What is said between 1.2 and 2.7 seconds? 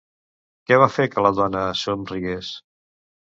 la dona somrigués?